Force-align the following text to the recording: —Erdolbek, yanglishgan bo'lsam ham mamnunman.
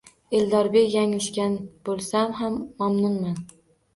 —Erdolbek, 0.35 0.85
yanglishgan 0.93 1.59
bo'lsam 1.89 2.33
ham 2.39 2.57
mamnunman. 2.83 3.37